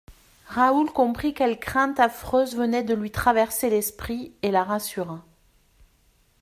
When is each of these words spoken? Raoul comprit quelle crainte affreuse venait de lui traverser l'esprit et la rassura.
Raoul 0.49 0.91
comprit 0.91 1.35
quelle 1.35 1.59
crainte 1.59 1.99
affreuse 1.99 2.55
venait 2.57 2.81
de 2.83 2.95
lui 2.95 3.11
traverser 3.11 3.69
l'esprit 3.69 4.33
et 4.41 4.49
la 4.49 4.63
rassura. 4.63 5.23